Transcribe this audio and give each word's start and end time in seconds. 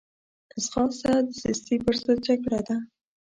ځغاسته 0.63 1.11
د 1.27 1.29
سستي 1.41 1.75
پر 1.85 1.95
ضد 2.03 2.17
جګړه 2.27 2.59
ده 2.67 2.77